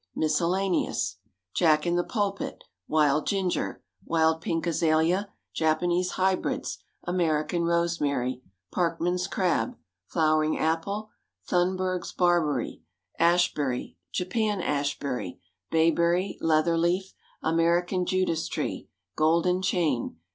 MISCELLANEOUS. 0.15 1.17
Jack 1.53 1.85
in 1.85 1.95
the 1.95 2.03
pulpit. 2.03 2.63
Wild 2.87 3.27
ginger. 3.27 3.83
Wild 4.03 4.41
pink 4.41 4.65
azalea. 4.65 5.29
Japanese 5.53 6.13
hybrids. 6.13 6.79
American 7.03 7.65
rosemary. 7.65 8.41
Parkman's 8.71 9.27
crab. 9.27 9.77
Flowering 10.07 10.57
apple. 10.57 11.11
Thunberg's 11.47 12.13
barberry. 12.13 12.81
Ashberry. 13.19 13.95
Japan 14.11 14.59
ashberry. 14.59 15.37
Bayberry. 15.69 16.39
Leatherleaf. 16.41 17.13
American 17.43 18.07
Judas 18.07 18.47
tree. 18.47 18.89
Golden 19.15 19.61
chain. 19.61 20.17